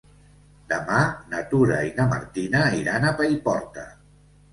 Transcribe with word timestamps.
Demà 0.69 1.01
na 1.33 1.41
Tura 1.51 1.77
i 1.89 1.91
na 1.99 2.07
Martina 2.13 2.63
iran 2.79 3.05
a 3.05 3.13
Paiporta. 3.21 3.85